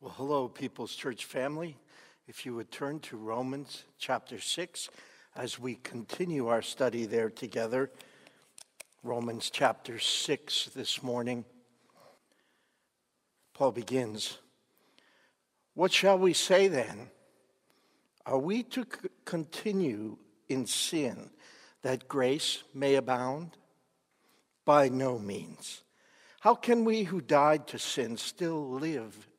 [0.00, 1.76] Well, hello, People's Church family.
[2.28, 4.90] If you would turn to Romans chapter 6
[5.34, 7.90] as we continue our study there together.
[9.02, 11.44] Romans chapter 6 this morning.
[13.54, 14.38] Paul begins
[15.74, 17.10] What shall we say then?
[18.24, 20.16] Are we to c- continue
[20.48, 21.30] in sin
[21.82, 23.56] that grace may abound?
[24.64, 25.82] By no means.
[26.38, 29.26] How can we who died to sin still live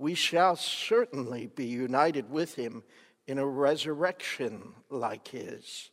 [0.00, 2.82] we shall certainly be united with him
[3.26, 5.90] in a resurrection like his.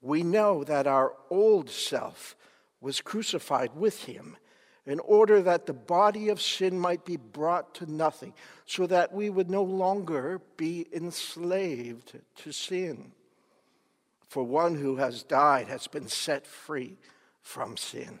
[0.00, 2.36] We know that our old self
[2.80, 4.36] was crucified with him
[4.86, 8.32] in order that the body of sin might be brought to nothing,
[8.64, 13.10] so that we would no longer be enslaved to sin.
[14.28, 16.98] For one who has died has been set free
[17.42, 18.20] from sin.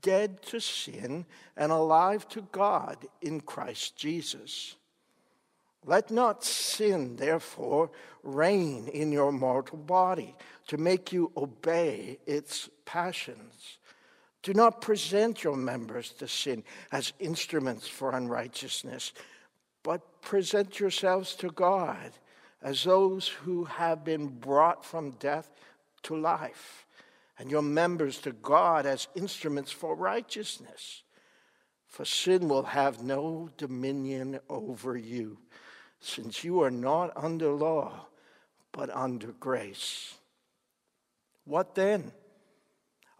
[0.00, 4.76] dead to sin and alive to God in Christ Jesus.
[5.84, 7.90] Let not sin, therefore,
[8.22, 10.34] reign in your mortal body
[10.66, 13.78] to make you obey its passions.
[14.42, 16.62] Do not present your members to sin
[16.92, 19.12] as instruments for unrighteousness,
[19.82, 22.12] but present yourselves to God
[22.62, 25.50] as those who have been brought from death
[26.02, 26.86] to life
[27.38, 31.02] and your members to God as instruments for righteousness.
[31.86, 35.38] For sin will have no dominion over you,
[36.00, 38.06] since you are not under law,
[38.72, 40.14] but under grace.
[41.44, 42.12] What then?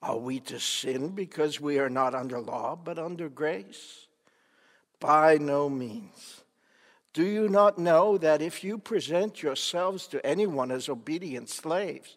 [0.03, 4.07] Are we to sin because we are not under law, but under grace?
[5.01, 6.43] By no means.
[7.15, 12.17] Do you not know that if you present yourselves to anyone as obedient slaves,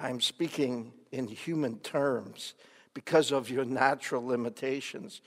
[0.00, 2.54] I'm speaking in human terms
[2.94, 5.20] because of your natural limitations.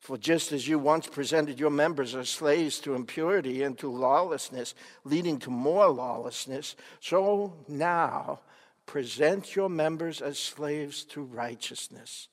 [0.00, 4.74] For just as you once presented your members as slaves to impurity and to lawlessness,
[5.04, 8.40] leading to more lawlessness, so now
[8.86, 12.26] present your members as slaves to righteousness,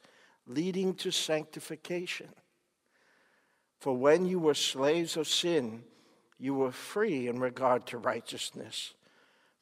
[0.47, 2.29] leading to sanctification.
[3.79, 5.83] For when you were slaves of sin,
[6.39, 8.95] you were free in regard to righteousness.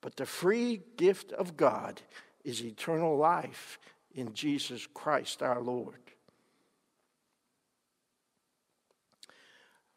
[0.00, 2.00] but the free gift of God
[2.44, 3.78] is eternal life
[4.14, 5.98] in Jesus Christ our Lord.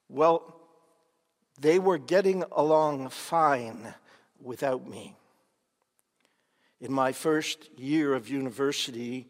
[0.09, 0.55] Well,
[1.59, 3.93] they were getting along fine
[4.41, 5.15] without me.
[6.81, 9.29] In my first year of university,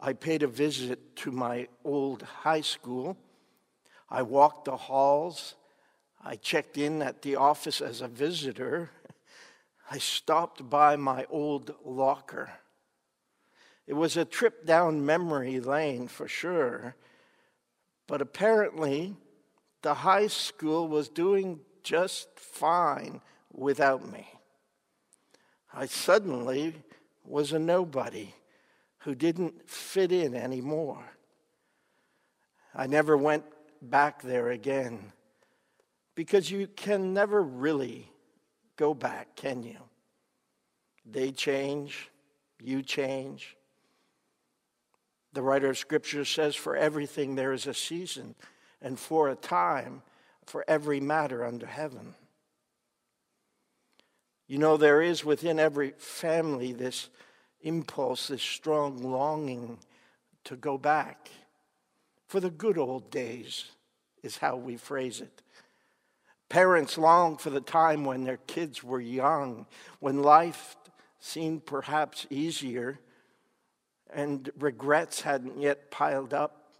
[0.00, 3.16] I paid a visit to my old high school.
[4.10, 5.54] I walked the halls.
[6.22, 8.90] I checked in at the office as a visitor
[9.92, 12.50] I stopped by my old locker.
[13.86, 16.96] It was a trip down memory lane for sure,
[18.06, 19.14] but apparently
[19.82, 23.20] the high school was doing just fine
[23.52, 24.26] without me.
[25.74, 26.74] I suddenly
[27.26, 28.34] was a nobody
[29.00, 31.04] who didn't fit in anymore.
[32.74, 33.44] I never went
[33.82, 35.12] back there again
[36.14, 38.08] because you can never really
[38.76, 39.78] go back, can you?
[41.04, 42.10] They change,
[42.60, 43.56] you change.
[45.32, 48.34] The writer of Scripture says, For everything there is a season,
[48.80, 50.02] and for a time,
[50.44, 52.14] for every matter under heaven.
[54.46, 57.08] You know, there is within every family this
[57.62, 59.78] impulse, this strong longing
[60.44, 61.30] to go back.
[62.26, 63.66] For the good old days
[64.22, 65.42] is how we phrase it.
[66.52, 69.64] Parents long for the time when their kids were young,
[70.00, 70.76] when life
[71.18, 73.00] seemed perhaps easier
[74.12, 76.74] and regrets hadn't yet piled up.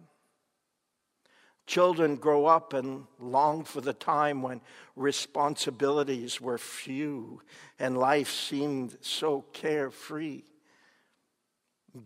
[1.66, 4.60] Children grow up and long for the time when
[4.94, 7.40] responsibilities were few
[7.78, 10.42] and life seemed so carefree.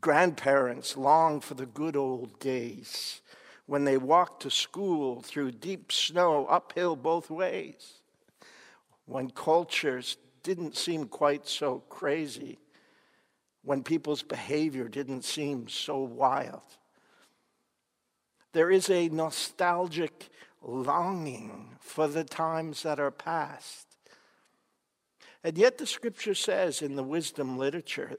[0.00, 3.22] Grandparents long for the good old days
[3.66, 8.00] when they walked to school through deep snow, uphill both ways,
[9.06, 12.58] when cultures didn't seem quite so crazy,
[13.62, 16.62] when people's behavior didn't seem so wild.
[18.52, 20.28] There is a nostalgic
[20.62, 23.86] longing for the times that are past.
[25.42, 28.16] And yet, the scripture says in the wisdom literature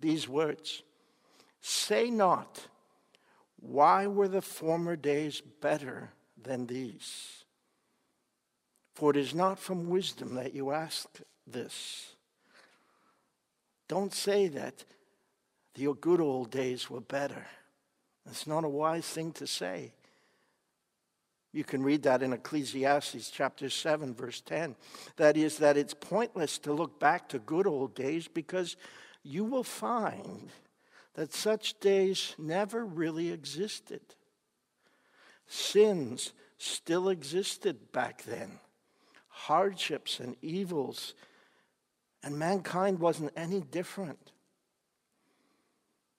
[0.00, 0.82] these words
[1.60, 2.66] Say not,
[3.62, 6.10] why were the former days better
[6.42, 7.44] than these?
[8.94, 11.08] For it is not from wisdom that you ask
[11.46, 12.16] this.
[13.88, 14.84] Don't say that
[15.74, 17.46] the good old days were better.
[18.28, 19.92] It's not a wise thing to say.
[21.52, 24.74] You can read that in Ecclesiastes chapter 7, verse 10.
[25.16, 28.76] That is, that it's pointless to look back to good old days because
[29.22, 30.50] you will find
[31.14, 34.00] that such days never really existed.
[35.46, 38.58] Sins still existed back then,
[39.28, 41.14] hardships and evils,
[42.22, 44.32] and mankind wasn't any different.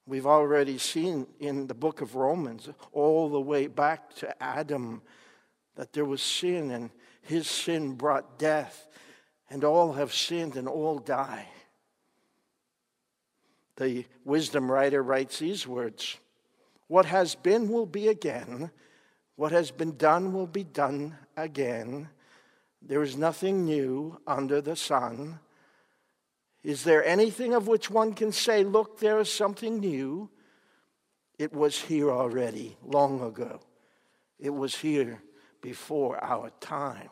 [0.06, 5.00] We've already seen in the book of Romans, all the way back to Adam,
[5.76, 6.90] that there was sin, and
[7.22, 8.86] his sin brought death,
[9.48, 11.48] and all have sinned and all die.
[13.76, 16.18] The wisdom writer writes these words
[16.86, 18.70] What has been will be again,
[19.36, 22.08] what has been done will be done again.
[22.80, 25.40] There is nothing new under the sun.
[26.62, 30.30] Is there anything of which one can say, Look, there is something new?
[31.38, 33.60] It was here already, long ago.
[34.38, 35.22] It was here
[35.60, 37.10] before our time.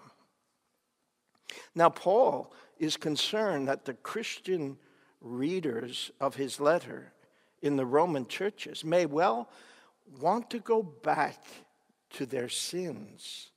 [1.75, 4.77] Now, Paul is concerned that the Christian
[5.23, 7.13] readers of his letter
[7.63, 9.49] in the Roman churches may well
[10.21, 11.45] want to go back
[12.11, 13.51] to their sins.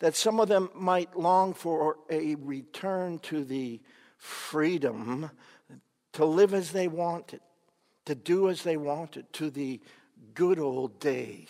[0.00, 3.80] That some of them might long for a return to the
[4.18, 5.30] freedom
[6.14, 7.40] to live as they wanted,
[8.06, 9.80] to do as they wanted, to the
[10.34, 11.48] good old days.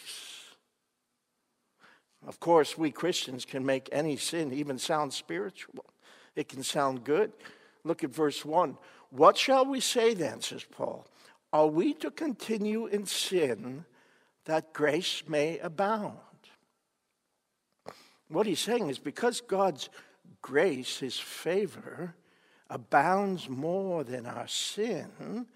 [2.26, 5.84] Of course, we Christians can make any sin even sound spiritual.
[6.34, 7.32] It can sound good.
[7.86, 8.76] Look at verse 1.
[9.10, 11.06] What shall we say then, says Paul?
[11.52, 13.84] Are we to continue in sin
[14.44, 16.18] that grace may abound?
[18.28, 19.88] What he's saying is because God's
[20.42, 22.16] grace, his favor,
[22.68, 25.46] abounds more than our sin,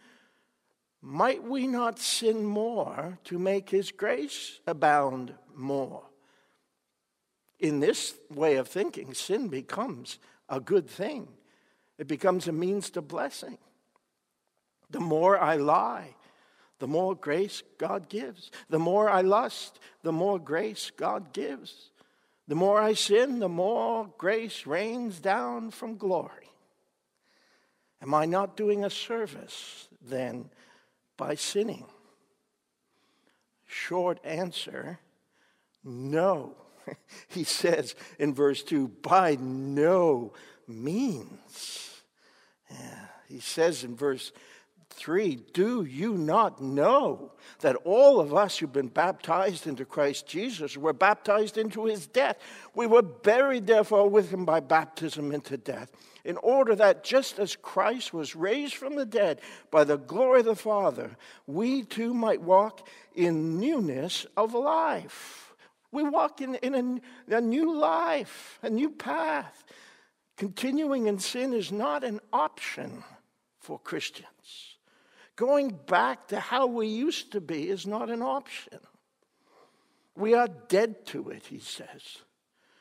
[1.02, 6.04] might we not sin more to make his grace abound more?
[7.58, 10.18] In this way of thinking, sin becomes
[10.48, 11.26] a good thing.
[12.00, 13.58] It becomes a means to blessing.
[14.88, 16.14] The more I lie,
[16.78, 18.50] the more grace God gives.
[18.70, 21.90] The more I lust, the more grace God gives.
[22.48, 26.48] The more I sin, the more grace rains down from glory.
[28.00, 30.48] Am I not doing a service then
[31.18, 31.84] by sinning?
[33.66, 35.00] Short answer
[35.84, 36.56] no.
[37.28, 40.32] he says in verse 2 by no
[40.66, 41.89] means.
[42.70, 43.06] Yeah.
[43.28, 44.32] He says in verse
[44.90, 50.76] 3 Do you not know that all of us who've been baptized into Christ Jesus
[50.76, 52.36] were baptized into his death?
[52.74, 55.90] We were buried, therefore, with him by baptism into death,
[56.24, 60.46] in order that just as Christ was raised from the dead by the glory of
[60.46, 65.54] the Father, we too might walk in newness of life.
[65.92, 67.00] We walk in, in
[67.30, 69.64] a, a new life, a new path.
[70.40, 73.04] Continuing in sin is not an option
[73.58, 74.78] for Christians.
[75.36, 78.78] Going back to how we used to be is not an option.
[80.16, 82.22] We are dead to it, he says.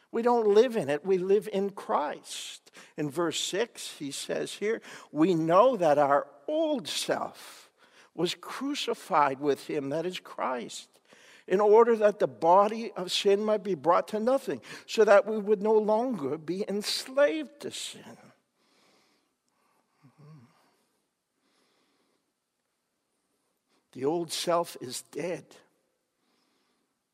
[0.09, 2.71] We don't live in it, we live in Christ.
[2.95, 7.69] In verse 6, he says here, we know that our old self
[8.15, 10.87] was crucified with him, that is Christ,
[11.49, 15.37] in order that the body of sin might be brought to nothing, so that we
[15.37, 18.17] would no longer be enslaved to sin.
[20.05, 20.45] Mm-hmm.
[23.93, 25.43] The old self is dead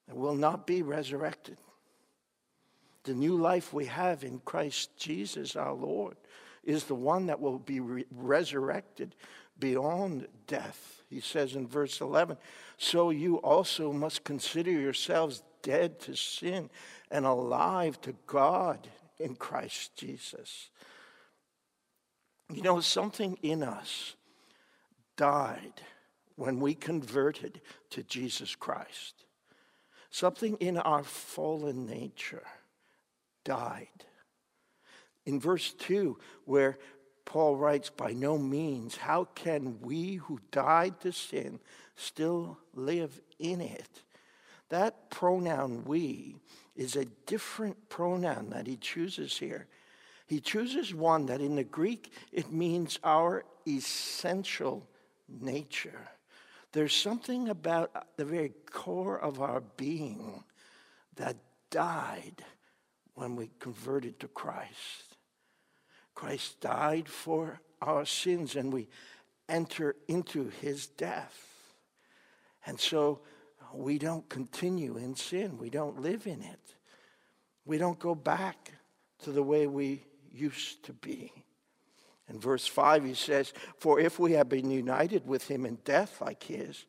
[0.10, 1.58] and will not be resurrected.
[3.06, 6.18] The new life we have in Christ Jesus our Lord
[6.64, 9.16] is the one that will be re- resurrected
[9.58, 11.04] beyond death.
[11.16, 12.36] He says in verse 11,
[12.78, 16.70] So you also must consider yourselves dead to sin
[17.10, 20.70] and alive to God in Christ Jesus.
[22.54, 24.18] You know, something in us
[25.16, 25.80] died
[26.36, 29.24] when we converted to Jesus Christ.
[30.10, 32.44] Something in our fallen nature
[33.46, 33.88] died.
[35.26, 36.78] In verse 2, where
[37.26, 41.60] Paul writes, By no means, how can we who died to sin
[41.96, 44.04] still live in it?
[44.70, 46.38] That pronoun we
[46.76, 49.68] is a different pronoun that he chooses here.
[50.28, 54.88] He chooses one that in the Greek it means our essential
[55.28, 56.10] nature.
[56.72, 60.44] There's something about the very core of our being
[61.16, 61.38] that
[61.70, 62.44] died
[63.14, 65.15] when we converted to Christ.
[66.16, 68.88] Christ died for our sins and we
[69.48, 71.46] enter into his death.
[72.66, 73.20] And so
[73.74, 76.60] we don't continue in sin, we don't live in it.
[77.66, 78.72] We don't go back
[79.24, 81.32] to the way we used to be.
[82.30, 86.22] In verse 5, he says, For if we have been united with him in death
[86.22, 86.86] like his,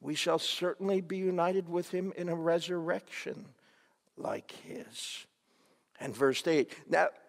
[0.00, 3.46] we shall certainly be united with him in a resurrection
[4.16, 5.26] like his.
[6.00, 7.08] And verse 8, now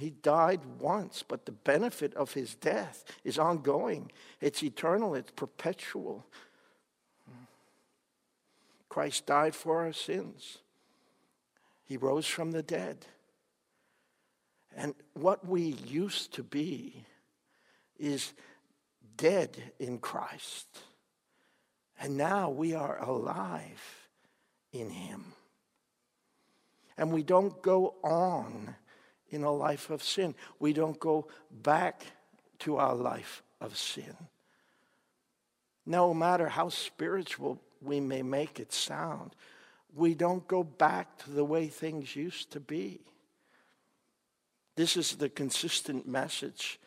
[0.00, 4.10] He died once, but the benefit of his death is ongoing.
[4.40, 6.24] It's eternal, it's perpetual.
[8.88, 10.58] Christ died for our sins.
[11.84, 13.04] He rose from the dead.
[14.74, 17.04] And what we used to be
[17.98, 18.32] is
[19.18, 20.66] dead in Christ.
[22.00, 24.08] And now we are alive
[24.72, 25.34] in Him.
[26.96, 28.76] And we don't go on
[29.30, 32.04] in a life of sin, we don't go back
[32.60, 34.16] to our life of sin.
[35.86, 39.34] No matter how spiritual we may make it sound,
[39.94, 43.00] we don't go back to the way things used to be.
[44.76, 46.78] This is the consistent message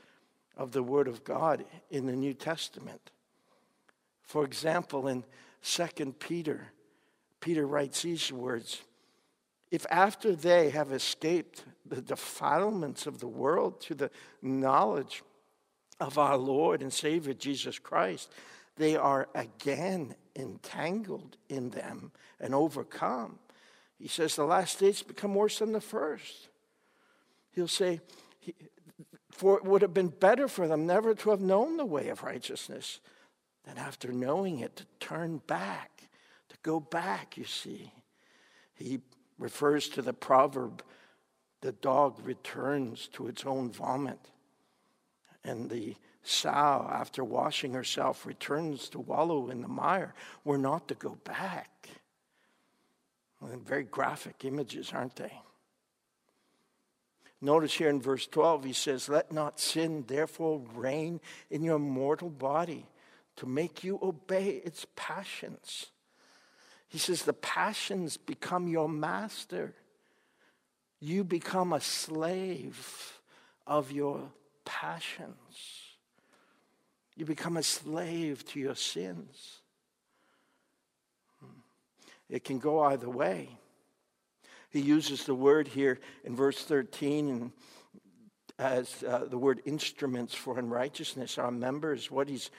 [0.56, 3.12] of the Word of God in the New Testament.
[4.22, 5.24] For example, in
[5.64, 6.72] 2 Peter,
[7.40, 8.82] Peter writes these words
[9.70, 14.12] If after they have escaped the defilements of the world to the
[14.42, 15.24] knowledge
[16.00, 18.32] of our Lord and Savior Jesus Christ,
[18.78, 23.40] they are again entangled in them and overcome.
[24.00, 26.50] He says the last days become worse than the first.
[27.52, 28.02] He'll say,
[29.32, 32.24] For it would have been better for them never to have known the way of
[32.24, 33.00] righteousness
[33.64, 36.10] than after knowing it to turn back,
[36.50, 37.92] to go back, you see.
[38.74, 39.00] He
[39.38, 40.84] refers to the proverb
[41.64, 44.20] the dog returns to its own vomit,
[45.46, 50.14] and the sow, after washing herself, returns to wallow in the mire.
[50.44, 51.88] We're not to go back.
[53.42, 55.32] Very graphic images, aren't they?
[57.40, 62.30] Notice here in verse 12, he says, Let not sin therefore reign in your mortal
[62.30, 62.86] body
[63.38, 65.88] to make you obey its passions.
[66.90, 69.76] He says, The passions become your master.
[71.04, 73.20] You become a slave
[73.68, 74.22] of your
[74.64, 75.90] passions.
[77.18, 79.60] You become a slave to your sins.
[82.30, 83.50] It can go either way.
[84.70, 87.52] He uses the word here in verse 13 and
[88.58, 91.38] as uh, the word instruments for unrighteousness.
[91.38, 92.50] Our members, what he's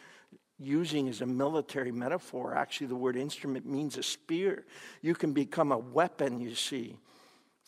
[0.58, 2.54] using is a military metaphor.
[2.54, 4.66] Actually, the word instrument means a spear.
[5.00, 6.98] You can become a weapon, you see,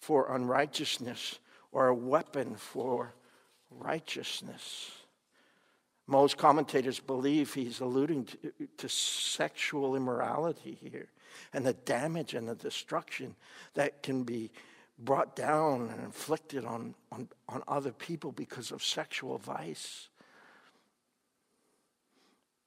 [0.01, 1.39] for unrighteousness
[1.73, 3.15] or a weapon for
[3.71, 4.91] righteousness.
[6.07, 11.09] Most commentators believe he's alluding to, to, sexual immorality here
[11.53, 13.35] and the damage and the destruction
[13.75, 14.51] that can be
[14.99, 20.09] brought down and inflicted on, on, on other people because of sexual vice.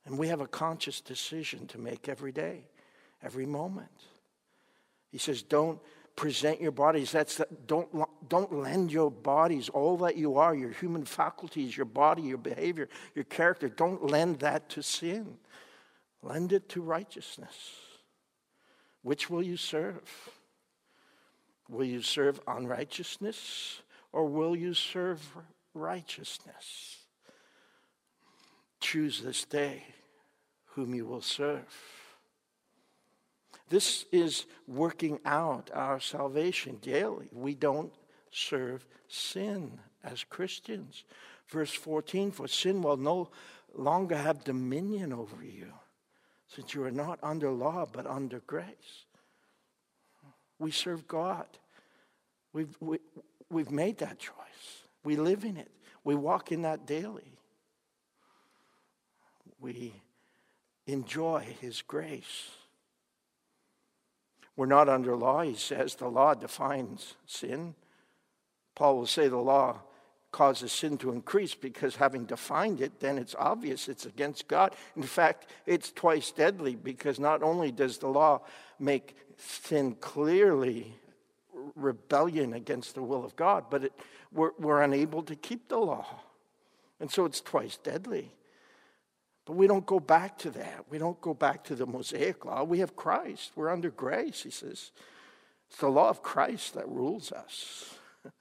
[0.05, 2.67] And we have a conscious decision to make every day,
[3.23, 3.89] every moment.
[5.11, 5.79] He says, don't
[6.19, 7.13] present your bodies.
[7.13, 7.87] That's the, don't,
[8.27, 12.89] don't lend your bodies, all that you are, your human faculties, your body, your behavior,
[13.15, 15.37] your character, don't lend that to sin.
[16.21, 17.55] Lend it to righteousness.
[19.01, 20.01] Which will you serve?
[21.69, 25.25] Will you serve unrighteousness or will you serve
[25.73, 26.97] righteousness?
[28.81, 29.83] Choose this day
[30.65, 31.98] whom you will serve.
[33.69, 37.29] This is working out our salvation daily.
[37.31, 37.93] We don't
[38.31, 41.03] serve sin as Christians.
[41.47, 43.29] Verse 14 For sin will no
[43.75, 45.71] longer have dominion over you,
[46.47, 49.05] since you are not under law but under grace.
[50.57, 51.47] We serve God.
[52.51, 54.35] We've, we, have we have made that choice.
[55.03, 55.71] We live in it.
[56.03, 57.37] We walk in that daily.
[59.59, 59.93] We
[60.87, 62.49] enjoy His grace.
[64.55, 65.95] We're not under law, he says.
[65.95, 67.75] The law defines sin.
[68.75, 69.79] Paul will say the law
[70.31, 74.75] causes sin to increase because having defined it, then it's obvious it's against God.
[74.95, 78.41] In fact, it's twice deadly because not only does the law
[78.79, 80.93] make sin clearly
[81.75, 83.93] rebellion against the will of God, but it,
[84.31, 86.05] we're, we're unable to keep the law.
[86.99, 88.31] And so it's twice deadly.
[89.49, 90.85] But we don't go back to that.
[90.91, 92.63] We don't go back to the Mosaic law.
[92.63, 93.53] We have Christ.
[93.55, 94.91] We're under grace, he says.
[95.67, 97.95] It's the law of Christ that rules us.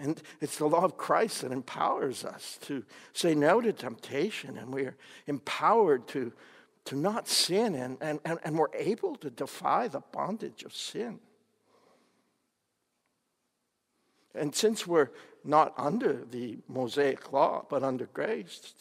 [0.00, 4.72] And it's the law of Christ that empowers us to say no to temptation, and
[4.72, 6.32] we're empowered to,
[6.86, 11.18] to not sin, and, and, and, and we're able to defy the bondage of sin.
[14.34, 15.10] And since we're
[15.44, 18.74] not under the Mosaic law, but under grace,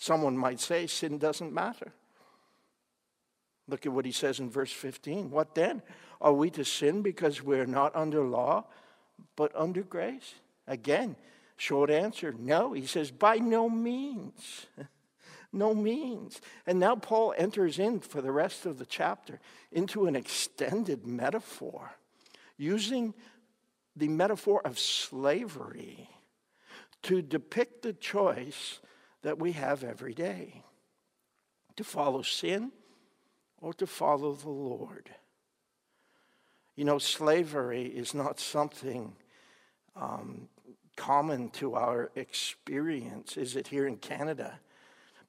[0.00, 1.92] Someone might say sin doesn't matter.
[3.68, 5.30] Look at what he says in verse 15.
[5.30, 5.82] What then?
[6.22, 8.64] Are we to sin because we're not under law,
[9.36, 10.36] but under grace?
[10.66, 11.16] Again,
[11.58, 12.72] short answer no.
[12.72, 14.66] He says, by no means.
[15.52, 16.40] no means.
[16.66, 19.38] And now Paul enters in for the rest of the chapter
[19.70, 21.90] into an extended metaphor,
[22.56, 23.12] using
[23.94, 26.08] the metaphor of slavery
[27.02, 28.80] to depict the choice
[29.22, 30.62] that we have every day
[31.76, 32.72] to follow sin
[33.60, 35.10] or to follow the Lord.
[36.76, 39.14] You know, slavery is not something
[39.96, 40.48] um,
[40.96, 44.60] common to our experience, is it here in Canada?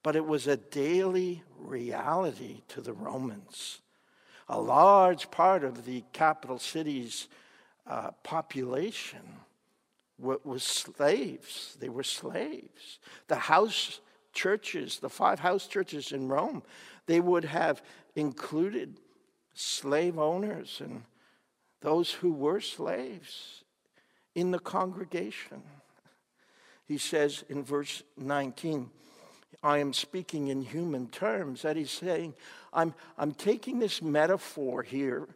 [0.04, 3.80] But it was a daily reality to the Romans.
[4.50, 7.28] A large part of the capital city's
[7.88, 9.22] uh, population
[10.22, 11.78] was slaves.
[11.80, 13.00] They were slaves.
[13.28, 14.00] The house
[14.34, 16.64] churches, the five house churches in Rome,
[17.06, 17.82] they would have
[18.16, 19.00] included
[19.54, 21.04] slave owners and
[21.82, 23.64] those who were slaves
[24.36, 25.64] in the congregation.
[26.86, 28.90] He says in verse 19,
[29.64, 32.34] I am speaking in human terms, that he's saying,
[32.74, 35.28] I'm, I'm taking this metaphor here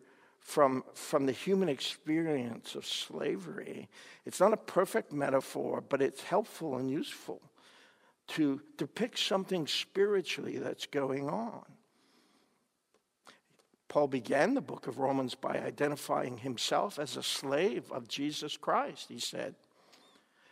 [0.45, 3.89] from, from the human experience of slavery.
[4.25, 7.41] It's not a perfect metaphor, but it's helpful and useful
[8.27, 11.63] to depict something spiritually that's going on.
[13.87, 19.07] Paul began the book of Romans by identifying himself as a slave of Jesus Christ,
[19.09, 19.55] he said.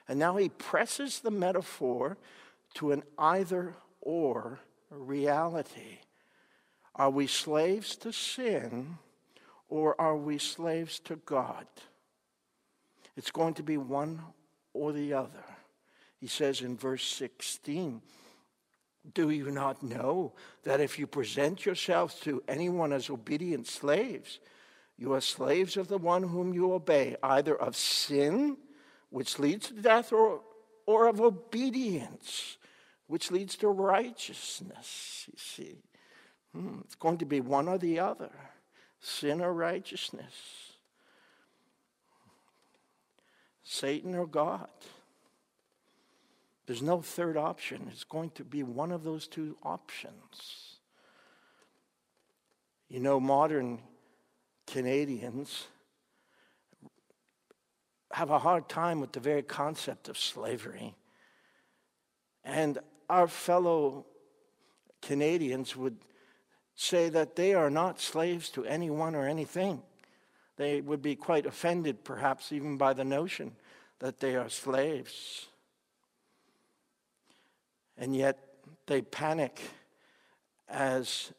[0.08, 2.18] And now he presses the metaphor
[2.76, 6.00] to an either or reality.
[6.96, 8.98] Are we slaves to sin?
[9.74, 11.66] Or are we slaves to God?
[13.18, 14.22] It's going to be one
[14.72, 15.44] or the other.
[16.20, 18.00] He says in verse 16,
[19.16, 24.40] Do you not know that if you present yourselves to anyone as obedient slaves,
[24.96, 28.58] you are slaves of the one whom you obey, either of sin,
[29.10, 30.42] which leads to death, or,
[30.86, 32.60] or of obedience,
[33.08, 35.26] which leads to righteousness?
[35.32, 35.78] You see,
[36.52, 38.30] hmm, it's going to be one or the other
[39.04, 40.72] sin or righteousness.
[43.64, 44.70] Satan or God.
[46.66, 47.90] There's no third option.
[47.92, 50.78] It's going to be one of those two options.
[52.88, 53.80] You know, modern
[54.68, 55.66] Canadians
[58.12, 60.96] have a hard time with the very concept of slavery.
[62.46, 62.78] And
[63.10, 64.06] our fellow
[65.02, 65.98] Canadians would
[66.76, 69.82] say that they are not slaves to anyone or anything.
[70.58, 73.56] They would be quite offended, perhaps, even by the notion
[74.00, 75.48] that they are slaves.
[77.98, 78.38] And yet
[78.88, 79.62] they panic
[80.68, 81.32] as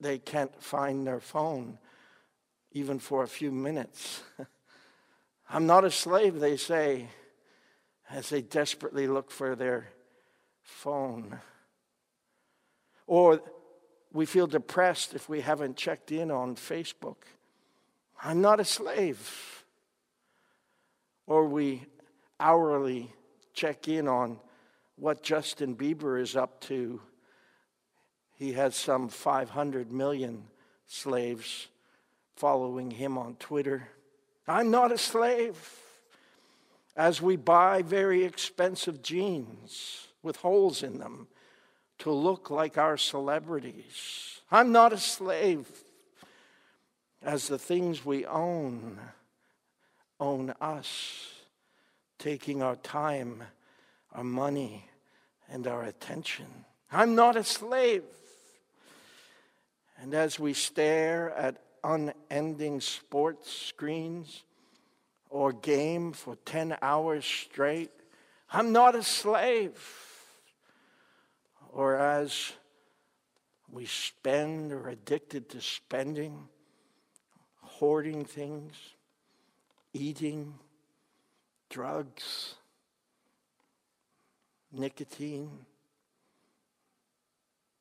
[0.00, 1.78] they can't find their phone,
[2.72, 4.22] even for a few minutes.
[5.48, 7.08] I'm not a slave, they say,
[8.10, 9.88] as they desperately look for their
[10.62, 11.38] phone.
[13.06, 13.40] Or
[14.16, 17.16] we feel depressed if we haven't checked in on Facebook.
[18.22, 19.62] I'm not a slave.
[21.26, 21.84] Or we
[22.40, 23.12] hourly
[23.52, 24.38] check in on
[24.96, 27.02] what Justin Bieber is up to.
[28.32, 30.44] He has some 500 million
[30.86, 31.68] slaves
[32.36, 33.86] following him on Twitter.
[34.48, 35.58] I'm not a slave.
[36.96, 41.28] As we buy very expensive jeans with holes in them
[41.98, 45.66] to look like our celebrities, I'm not a slave.
[47.22, 49.00] As the things we own
[50.18, 51.28] own us,
[52.18, 53.42] taking our time,
[54.12, 54.88] our money,
[55.50, 56.46] and our attention.
[56.90, 58.04] I'm not a slave.
[60.00, 64.42] And as we stare at unending sports screens
[65.30, 67.90] or game for 10 hours straight.
[68.50, 69.78] I'm not a slave.
[71.76, 72.54] Or as
[73.70, 76.48] we spend or addicted to spending,
[77.60, 78.72] hoarding things,
[79.92, 80.54] eating,
[81.68, 82.54] drugs,
[84.72, 85.50] nicotine,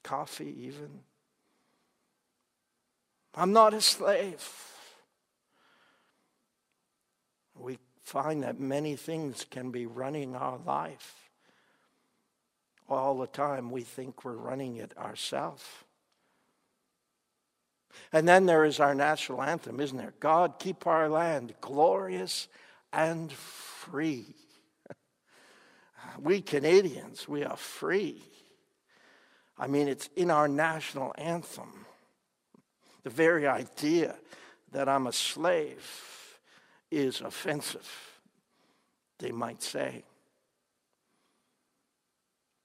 [0.03, 0.99] coffee, even.
[3.33, 4.45] I'm not a slave.
[7.57, 11.24] We find that many things can be running our life.
[12.87, 15.63] All the time, we think we're running it ourselves.
[18.11, 20.13] And then there is our national anthem, isn't there?
[20.19, 22.47] God, keep our land glorious
[22.93, 24.35] and free.
[26.21, 28.21] we Canadians, we are free.
[29.57, 31.85] I mean, it's in our national anthem.
[33.03, 34.15] The very idea
[34.71, 36.39] that I'm a slave
[36.91, 37.89] is offensive,
[39.19, 40.03] they might say.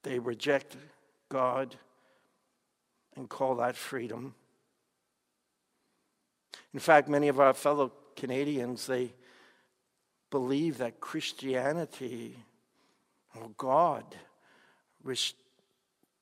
[0.03, 0.77] They reject
[1.29, 1.75] God
[3.15, 4.35] and call that freedom.
[6.73, 9.13] In fact, many of our fellow Canadians, they
[10.29, 12.37] believe that Christianity
[13.35, 14.15] or God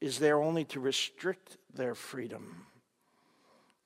[0.02, 2.65] is there only to restrict their freedom.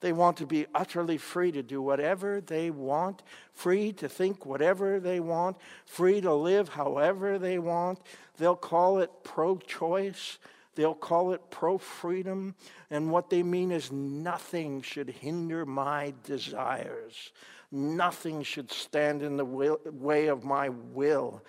[0.03, 4.99] They want to be utterly free to do whatever they want, free to think whatever
[4.99, 8.01] they want, free to live however they want.
[8.37, 10.39] They'll call it pro choice,
[10.75, 12.53] they'll call it pro freedom.
[12.91, 17.31] And what they mean is nothing should hinder my desires,
[17.71, 21.41] nothing should stand in the way of my will.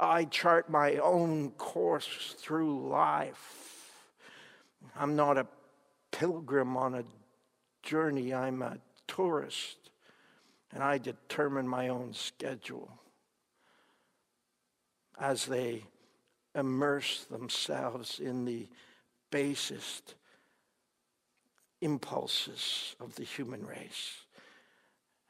[0.00, 3.94] I chart my own course through life.
[4.96, 5.46] I'm not a
[6.10, 7.04] pilgrim on a
[7.82, 9.90] journey, I'm a tourist,
[10.72, 12.90] and I determine my own schedule
[15.18, 15.84] as they
[16.54, 18.68] immerse themselves in the
[19.30, 20.14] basest
[21.80, 24.24] impulses of the human race.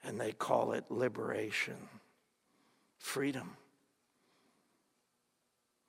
[0.03, 1.77] And they call it liberation,
[2.99, 3.57] freedom.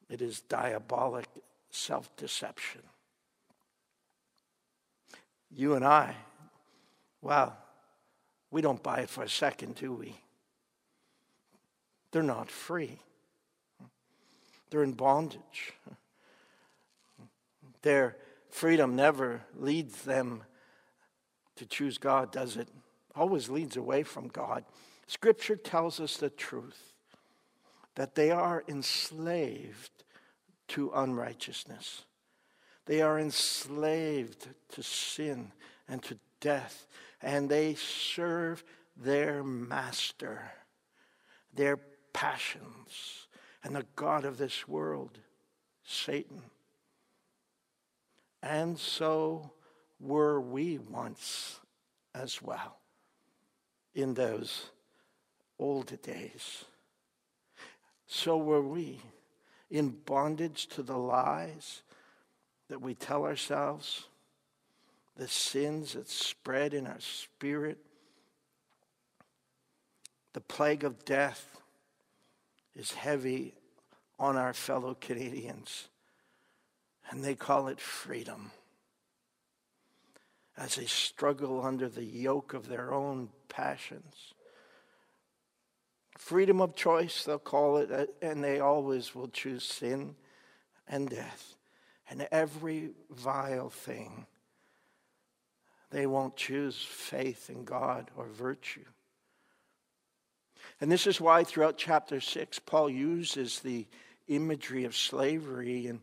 [0.09, 1.27] It is diabolic
[1.69, 2.81] self deception.
[5.49, 6.15] You and I
[7.21, 7.57] well,
[8.49, 10.15] we don't buy it for a second, do we?
[12.11, 12.99] They're not free.
[14.69, 15.73] They're in bondage.
[17.81, 18.17] Their
[18.49, 20.43] freedom never leads them
[21.55, 22.67] to choose God, does it?
[23.15, 24.63] Always leads away from God.
[25.07, 26.93] Scripture tells us the truth
[27.95, 29.91] that they are enslaved
[30.69, 32.03] to unrighteousness.
[32.85, 35.51] They are enslaved to sin
[35.87, 36.87] and to death
[37.21, 38.63] and they serve
[38.95, 40.51] their master,
[41.53, 41.77] their
[42.13, 43.27] passions,
[43.63, 45.19] and the God of this world,
[45.83, 46.41] Satan.
[48.41, 49.51] And so
[49.99, 51.59] were we once
[52.13, 52.77] as well
[53.93, 54.71] in those
[55.59, 56.65] old days.
[58.07, 58.99] so were we
[59.69, 61.83] in bondage to the lies
[62.67, 64.07] that we tell ourselves,
[65.15, 67.77] the sins that spread in our spirit,
[70.33, 71.57] the plague of death
[72.75, 73.53] is heavy
[74.19, 75.89] on our fellow Canadians,
[77.09, 78.51] and they call it freedom.
[80.57, 84.33] As they struggle under the yoke of their own passions.
[86.17, 90.15] Freedom of choice, they'll call it, uh, and they always will choose sin
[90.87, 91.55] and death
[92.11, 94.27] and every vile thing.
[95.91, 98.85] They won't choose faith in God or virtue.
[100.79, 103.85] And this is why throughout chapter 6, Paul uses the
[104.27, 105.87] imagery of slavery.
[105.87, 105.99] And,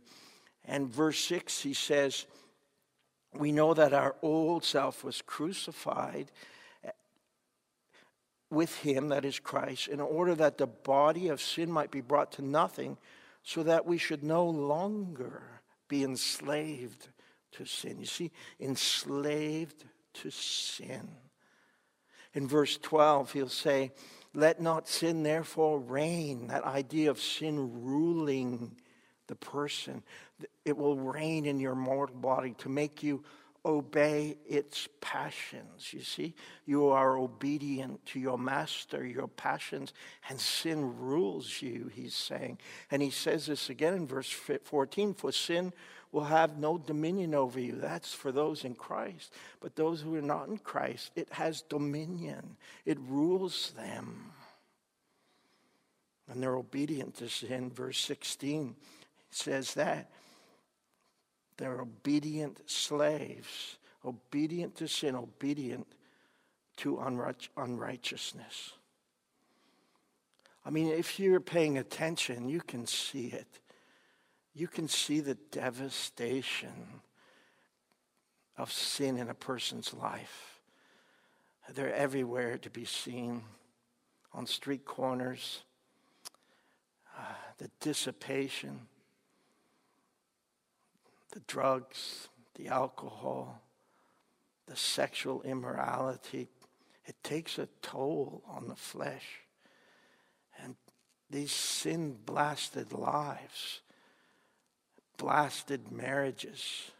[0.66, 2.26] and verse 6, he says,
[3.32, 6.30] We know that our old self was crucified
[8.50, 12.32] with him, that is Christ, in order that the body of sin might be brought
[12.32, 12.96] to nothing,
[13.42, 15.42] so that we should no longer
[15.88, 17.08] be enslaved
[17.52, 17.98] to sin.
[17.98, 18.30] You see,
[18.60, 19.84] enslaved
[20.14, 21.08] to sin.
[22.34, 23.92] In verse 12, he'll say,
[24.34, 26.48] Let not sin therefore reign.
[26.48, 28.76] That idea of sin ruling
[29.26, 30.02] the person.
[30.64, 33.24] It will reign in your mortal body to make you
[33.64, 35.92] obey its passions.
[35.92, 36.34] You see,
[36.64, 39.92] you are obedient to your master, your passions,
[40.28, 42.58] and sin rules you, he's saying.
[42.90, 45.72] And he says this again in verse 14 For sin
[46.12, 47.72] will have no dominion over you.
[47.72, 49.32] That's for those in Christ.
[49.60, 54.32] But those who are not in Christ, it has dominion, it rules them.
[56.30, 57.70] And they're obedient to sin.
[57.70, 58.74] Verse 16
[59.30, 60.10] says that.
[61.56, 65.86] They're obedient slaves, obedient to sin, obedient
[66.76, 67.00] to
[67.56, 68.72] unrighteousness.
[70.64, 73.48] I mean, if you're paying attention, you can see it.
[74.58, 77.00] You can see the devastation
[78.56, 80.60] of sin in a person's life.
[81.74, 83.42] They're everywhere to be seen
[84.32, 85.62] on street corners,
[87.16, 87.22] uh,
[87.58, 88.88] the dissipation
[91.32, 93.60] the drugs, the alcohol,
[94.66, 96.48] the sexual immorality,
[97.04, 99.40] it takes a toll on the flesh.
[100.62, 100.76] And
[101.30, 103.80] these sin blasted lives,
[105.18, 106.90] blasted marriages,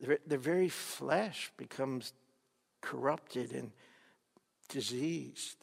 [0.00, 2.12] their, very flesh becomes
[2.80, 3.72] corrupted and
[4.68, 5.56] diseased.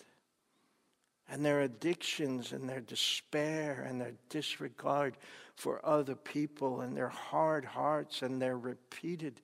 [1.29, 5.17] And their addictions and their despair and their disregard
[5.55, 9.41] for other people and their hard hearts and their repeated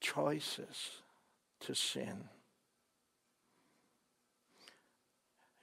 [0.00, 1.02] choices
[1.60, 2.24] to sin.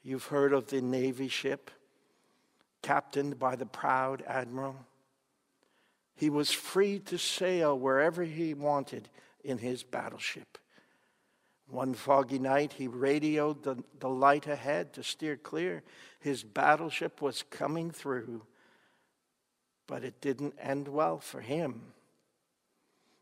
[0.02, 1.72] You've heard of the Navy ship
[2.82, 4.76] captained by the proud admiral.
[6.15, 9.10] He was free to sail wherever he wanted
[9.43, 10.58] in his battleship.
[11.67, 15.84] One foggy night, he radioed the, the light ahead to steer clear.
[16.19, 18.43] His battleship was coming through
[19.88, 21.82] but it didn't end well for him.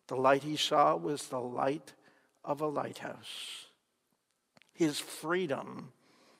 [0.07, 1.93] The light he saw was the light
[2.43, 3.65] of a lighthouse.
[4.73, 5.91] His freedom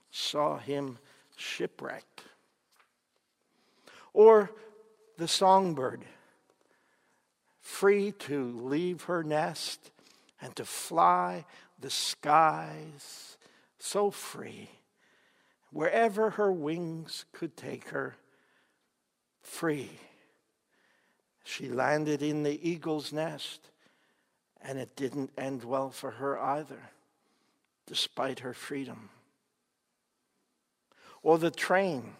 [0.09, 0.99] saw him
[1.35, 2.23] shipwrecked.
[4.13, 4.51] Or
[5.17, 6.03] the songbird,
[7.61, 9.91] free to leave her nest
[10.41, 11.45] and to fly
[11.79, 13.37] the skies,
[13.79, 14.69] so free,
[15.71, 18.15] wherever her wings could take her,
[19.41, 19.89] free
[21.43, 23.71] she landed in the eagle's nest,
[24.61, 26.91] and it didn't end well for her either,
[27.87, 29.09] despite her freedom.
[31.23, 32.13] Or the train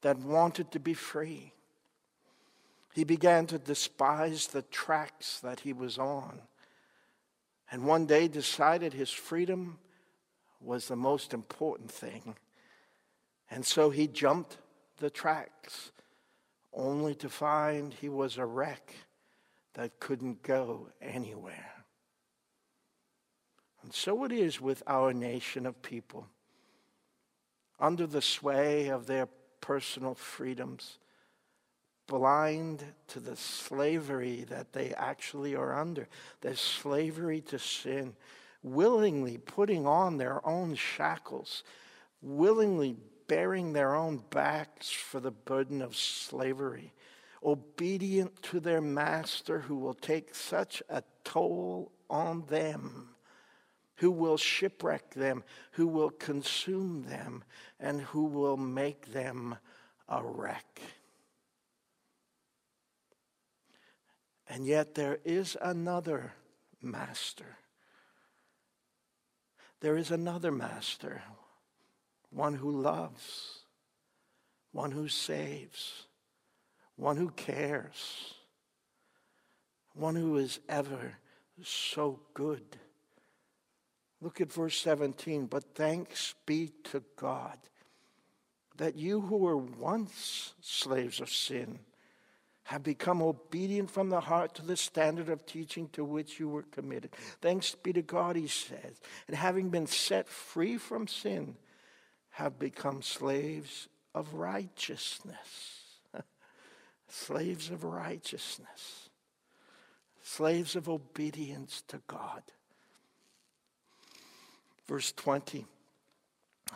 [0.00, 1.52] that wanted to be free.
[2.98, 6.40] He began to despise the tracks that he was on,
[7.70, 9.78] and one day decided his freedom
[10.60, 12.34] was the most important thing.
[13.52, 14.56] And so he jumped
[14.96, 15.92] the tracks
[16.72, 18.92] only to find he was a wreck
[19.74, 21.84] that couldn't go anywhere.
[23.84, 26.26] And so it is with our nation of people.
[27.78, 29.28] Under the sway of their
[29.60, 30.98] personal freedoms,
[32.08, 36.08] blind to the slavery that they actually are under,
[36.40, 38.16] their slavery to sin,
[38.64, 41.62] willingly putting on their own shackles,
[42.20, 42.96] willingly
[43.28, 46.92] bearing their own backs for the burden of slavery,
[47.44, 53.10] obedient to their master who will take such a toll on them
[53.98, 55.42] who will shipwreck them,
[55.72, 57.42] who will consume them,
[57.80, 59.56] and who will make them
[60.08, 60.80] a wreck.
[64.48, 66.32] And yet there is another
[66.80, 67.58] master.
[69.80, 71.22] There is another master,
[72.30, 73.60] one who loves,
[74.72, 76.06] one who saves,
[76.96, 78.34] one who cares,
[79.94, 81.18] one who is ever
[81.62, 82.64] so good.
[84.20, 85.46] Look at verse 17.
[85.46, 87.58] But thanks be to God
[88.76, 91.80] that you who were once slaves of sin
[92.68, 96.64] have become obedient from the heart to the standard of teaching to which you were
[96.64, 97.10] committed.
[97.40, 99.00] Thanks be to God, he says.
[99.26, 101.56] And having been set free from sin,
[102.28, 105.86] have become slaves of righteousness.
[107.08, 109.08] slaves of righteousness.
[110.22, 112.42] Slaves of obedience to God.
[114.86, 115.64] Verse 20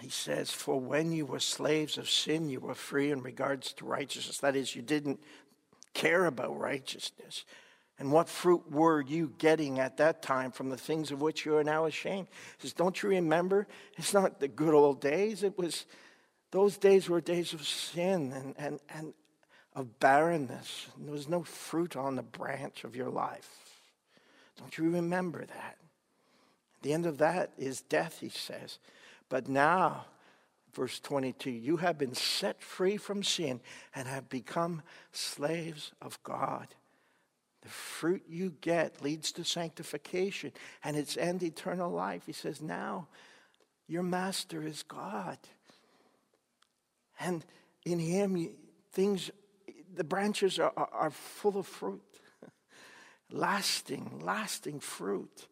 [0.01, 3.85] he says, For when you were slaves of sin, you were free in regards to
[3.85, 4.39] righteousness.
[4.39, 5.21] That is, you didn't
[5.95, 7.45] care about righteousness.
[7.99, 11.57] And what fruit were you getting at that time from the things of which you
[11.57, 12.29] are now ashamed?
[12.59, 13.67] He says, Don't you remember?
[13.97, 15.43] It's not the good old days.
[15.43, 15.87] It was
[16.51, 19.15] those days were days of sin and, and, and
[19.75, 20.89] of barrenness.
[20.97, 23.49] And there was no fruit on the branch of your life.
[24.59, 25.77] Don't you remember that?
[26.83, 28.79] The end of that is death, he says.
[29.29, 30.07] But now
[30.75, 33.61] Verse 22 You have been set free from sin
[33.95, 34.83] and have become
[35.13, 36.69] slaves of God.
[37.63, 42.23] The fruit you get leads to sanctification and its end eternal life.
[42.27, 43.09] He says, Now
[43.87, 45.39] your master is God.
[47.21, 47.45] And
[47.85, 48.49] in him,
[48.93, 49.31] things,
[49.95, 52.03] the branches are, are, are full of fruit.
[53.31, 55.47] lasting, lasting fruit.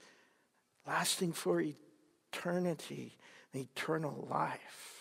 [0.86, 3.18] Lasting for eternity,
[3.54, 4.99] eternal life.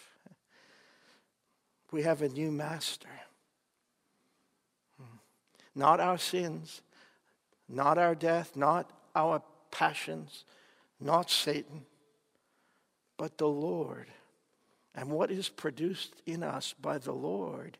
[1.92, 3.10] We have a new master.
[4.98, 5.18] Hmm.
[5.76, 6.82] Not our sins,
[7.68, 10.44] not our death, not our passions,
[11.00, 11.86] not Satan,
[13.18, 14.08] but the Lord.
[14.96, 17.78] And what is produced in us by the Lord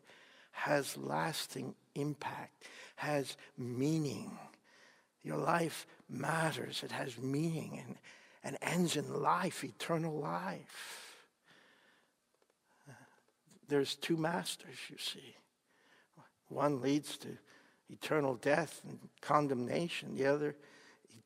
[0.52, 2.64] has lasting impact,
[2.96, 4.38] has meaning.
[5.22, 7.96] Your life matters, it has meaning and,
[8.42, 11.09] and ends in life, eternal life
[13.70, 15.36] there's two masters, you see.
[16.48, 17.28] One leads to
[17.88, 20.56] eternal death and condemnation, the other,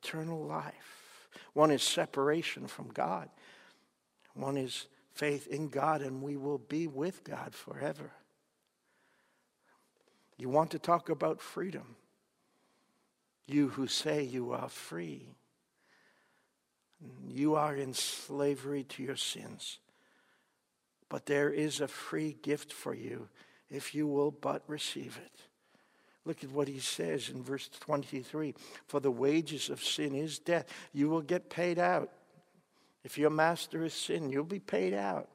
[0.00, 1.28] eternal life.
[1.54, 3.28] One is separation from God,
[4.34, 8.10] one is faith in God, and we will be with God forever.
[10.36, 11.96] You want to talk about freedom?
[13.46, 15.28] You who say you are free,
[17.28, 19.78] you are in slavery to your sins.
[21.14, 23.28] But there is a free gift for you
[23.70, 25.42] if you will but receive it.
[26.24, 28.52] Look at what he says in verse 23
[28.88, 30.66] For the wages of sin is death.
[30.92, 32.10] You will get paid out.
[33.04, 35.28] If your master is sin, you'll be paid out,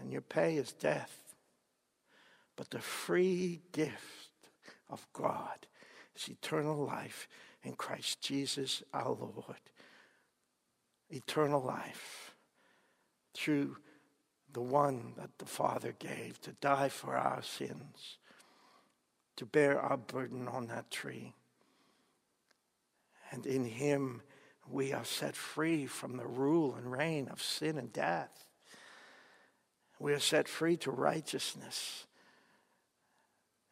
[0.00, 1.16] and your pay is death.
[2.56, 4.40] But the free gift
[4.90, 5.68] of God
[6.16, 7.28] is eternal life
[7.62, 9.70] in Christ Jesus our Lord.
[11.10, 12.34] Eternal life
[13.32, 13.76] through
[14.56, 18.16] the one that the Father gave to die for our sins,
[19.36, 21.34] to bear our burden on that tree.
[23.30, 24.22] And in him
[24.66, 28.46] we are set free from the rule and reign of sin and death.
[29.98, 32.06] We are set free to righteousness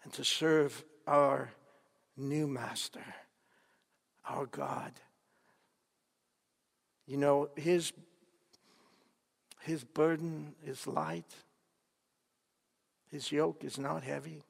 [0.02, 1.50] and to serve our
[2.14, 3.06] new master,
[4.28, 4.92] our God.
[7.06, 7.90] You know, his
[9.64, 11.34] his burden is light.
[13.10, 14.42] His yoke is not heavy.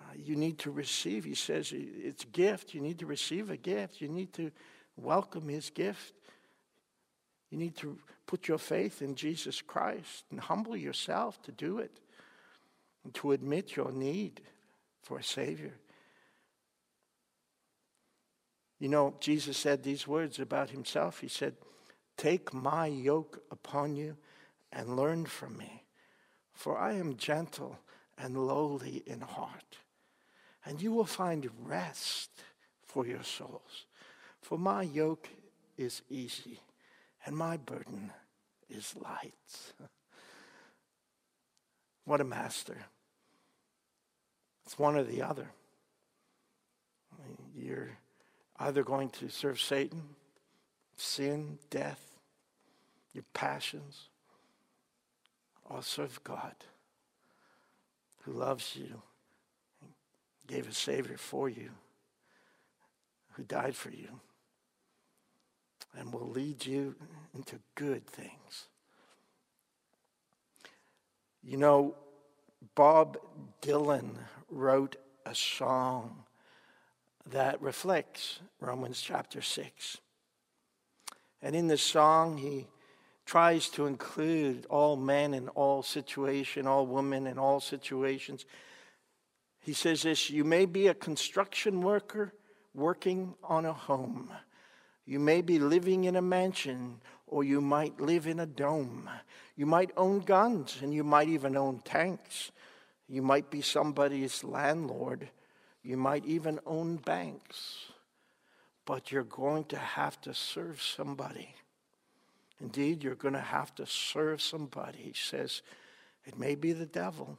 [0.00, 1.24] Uh, you need to receive.
[1.24, 2.74] He says it's a gift.
[2.74, 4.00] You need to receive a gift.
[4.00, 4.50] You need to
[4.96, 6.12] welcome his gift.
[7.50, 12.00] You need to put your faith in Jesus Christ and humble yourself to do it
[13.04, 14.40] and to admit your need
[15.02, 15.74] for a Savior.
[18.80, 21.20] You know, Jesus said these words about himself.
[21.20, 21.54] He said,
[22.20, 24.14] Take my yoke upon you
[24.70, 25.84] and learn from me,
[26.52, 27.78] for I am gentle
[28.18, 29.78] and lowly in heart,
[30.66, 32.28] and you will find rest
[32.84, 33.86] for your souls.
[34.42, 35.30] For my yoke
[35.78, 36.60] is easy
[37.24, 38.10] and my burden
[38.68, 39.72] is light.
[42.04, 42.76] what a master.
[44.66, 45.48] It's one or the other.
[47.56, 47.96] You're
[48.58, 50.02] either going to serve Satan
[51.00, 52.09] sin, death,
[53.12, 54.08] your passions,
[55.68, 56.54] all serve God
[58.22, 59.02] who loves you,
[60.46, 61.70] gave a Savior for you,
[63.32, 64.20] who died for you,
[65.96, 66.94] and will lead you
[67.34, 68.66] into good things.
[71.42, 71.94] You know,
[72.74, 73.16] Bob
[73.62, 74.10] Dylan
[74.50, 76.24] wrote a song
[77.26, 79.98] that reflects Romans chapter 6.
[81.42, 82.66] And in the song, he
[83.30, 88.44] tries to include all men in all situation, all women in all situations.
[89.60, 92.34] He says this You may be a construction worker
[92.74, 94.32] working on a home.
[95.06, 99.08] You may be living in a mansion, or you might live in a dome.
[99.54, 102.50] You might own guns, and you might even own tanks.
[103.08, 105.28] You might be somebody's landlord.
[105.84, 107.92] You might even own banks.
[108.84, 111.54] But you're going to have to serve somebody.
[112.60, 114.98] Indeed, you're going to have to serve somebody.
[114.98, 115.62] He says,
[116.26, 117.38] it may be the devil,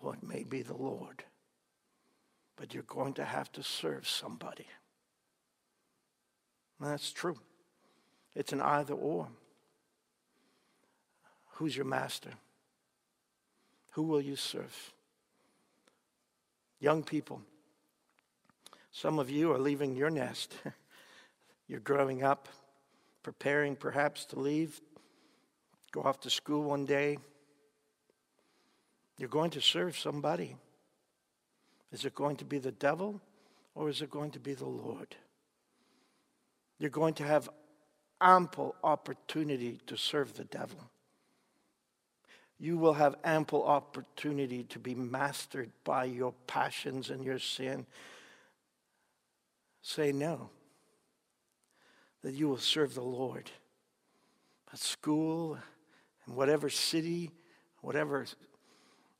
[0.00, 1.24] or it may be the Lord.
[2.56, 4.66] But you're going to have to serve somebody.
[6.80, 7.38] And that's true.
[8.34, 9.28] It's an either or.
[11.52, 12.30] Who's your master?
[13.92, 14.92] Who will you serve?
[16.80, 17.42] Young people,
[18.92, 20.54] some of you are leaving your nest.
[21.66, 22.48] You're growing up,
[23.22, 24.80] preparing perhaps to leave,
[25.92, 27.18] go off to school one day.
[29.18, 30.56] You're going to serve somebody.
[31.92, 33.20] Is it going to be the devil
[33.74, 35.16] or is it going to be the Lord?
[36.78, 37.48] You're going to have
[38.20, 40.90] ample opportunity to serve the devil
[42.60, 47.86] you will have ample opportunity to be mastered by your passions and your sin.
[49.80, 50.50] Say no.
[52.22, 53.50] That you will serve the Lord.
[54.72, 55.58] At school,
[56.26, 57.30] in whatever city,
[57.80, 58.26] whatever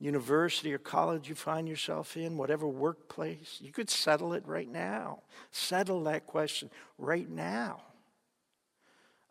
[0.01, 5.23] university or college you find yourself in, whatever workplace, you could settle it right now.
[5.51, 7.83] Settle that question right now.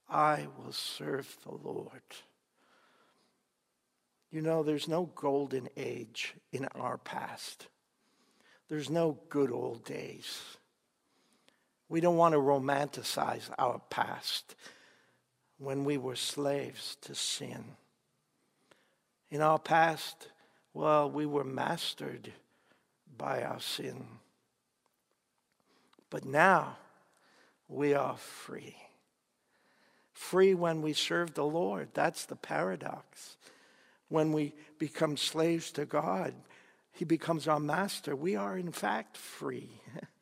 [0.09, 2.01] I will serve the Lord.
[4.31, 7.67] You know, there's no golden age in our past.
[8.69, 10.57] There's no good old days.
[11.89, 14.55] We don't want to romanticize our past
[15.57, 17.63] when we were slaves to sin.
[19.29, 20.29] In our past,
[20.73, 22.33] well, we were mastered
[23.17, 24.05] by our sin.
[26.09, 26.77] But now
[27.67, 28.75] we are free.
[30.13, 31.89] Free when we serve the Lord.
[31.93, 33.37] That's the paradox
[34.09, 36.33] when we become slaves to God,
[36.91, 38.15] He becomes our master.
[38.15, 39.69] We are, in fact, free.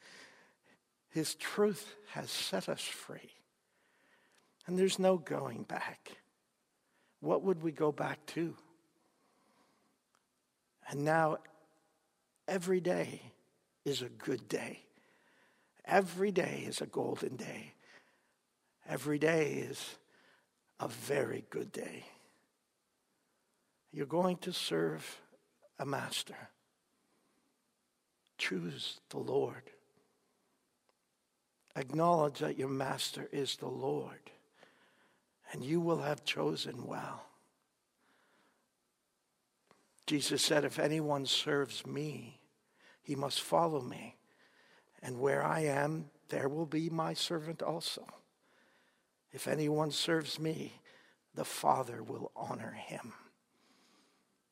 [1.16, 3.32] His truth has set us free.
[4.68, 6.12] And there's no going back.
[7.22, 8.54] What would we go back to?
[10.90, 11.38] And now,
[12.50, 13.22] every day
[13.86, 14.82] is a good day.
[15.86, 17.76] Every day is a golden day.
[18.86, 19.96] Every day is
[20.82, 22.04] a very good day.
[23.94, 25.22] You're going to serve
[25.80, 26.50] a master.
[28.38, 29.72] Choose the Lord.
[31.76, 34.32] Acknowledge that your master is the Lord,
[35.52, 37.26] and you will have chosen well.
[40.08, 42.40] Jesus said, If anyone serves me,
[43.02, 44.16] he must follow me.
[45.02, 48.06] And where I am, there will be my servant also.
[49.32, 50.80] If anyone serves me,
[51.34, 53.14] the Father will honor him.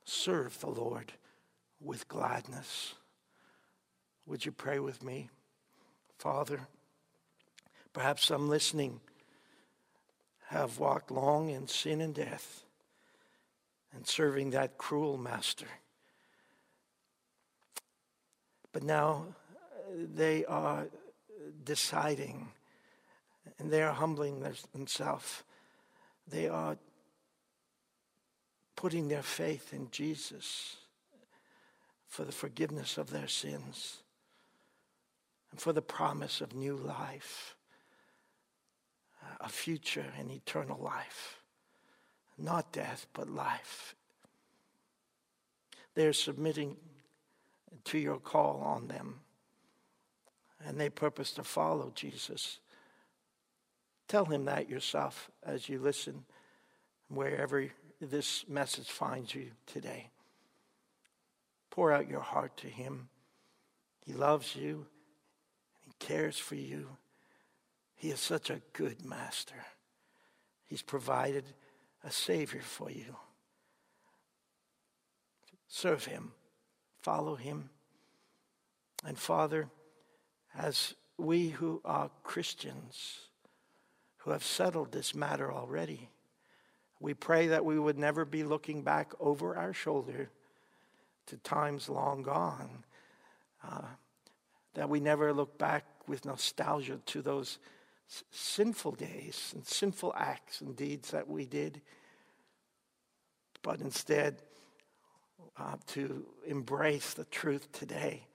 [0.04, 1.14] Serve the Lord
[1.80, 2.96] with gladness.
[4.26, 5.30] Would you pray with me?
[6.18, 6.68] Father,
[7.94, 9.00] perhaps some listening
[10.50, 12.64] have walked long in sin and death
[13.94, 15.68] and serving that cruel master.
[18.72, 19.58] But now uh,
[20.16, 20.88] they are
[21.64, 22.50] deciding
[23.60, 25.44] and they are humbling themselves.
[26.28, 26.78] They are
[28.76, 30.78] putting their faith in Jesus
[32.08, 34.02] for the forgiveness of their sins
[35.52, 37.53] and for the promise of new life,
[39.44, 41.40] a future and eternal life.
[42.38, 43.96] Not death, but life.
[45.96, 46.78] They're submitting
[47.86, 49.20] to your call on them,
[50.66, 52.60] and they purpose to follow Jesus.
[54.08, 56.26] Tell him that yourself as you listen,
[57.10, 57.68] wherever
[58.00, 60.10] this message finds you today.
[61.70, 63.10] Pour out your heart to Him.
[64.06, 64.86] He loves you,
[65.82, 66.88] He cares for you,
[67.96, 69.66] He is such a good master.
[70.66, 71.46] He's provided
[72.04, 73.16] a Savior for you.
[75.68, 76.34] Serve Him,
[77.02, 77.70] follow Him.
[79.06, 79.70] And Father,
[80.58, 83.20] as we who are Christians,
[84.18, 86.10] who have settled this matter already,
[87.00, 90.30] we pray that we would never be looking back over our shoulder
[91.26, 92.84] to times long gone,
[93.68, 93.82] uh,
[94.74, 97.60] that we never look back with nostalgia to those
[98.32, 101.82] sinful days and sinful acts and deeds that we did,
[103.62, 104.42] but instead
[105.58, 108.28] uh, to embrace the truth today,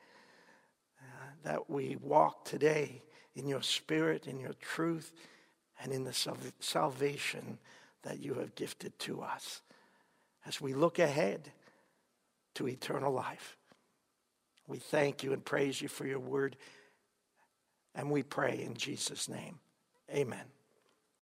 [1.00, 3.02] uh, that we walk today
[3.34, 5.12] in your spirit, in your truth,
[5.82, 7.58] and in the salvation
[8.02, 9.62] that you have gifted to us
[10.46, 11.52] as we look ahead
[12.54, 13.56] to eternal life.
[14.66, 16.56] We thank you and praise you for your word,
[17.94, 19.60] and we pray in Jesus' name.
[20.12, 20.57] Amen.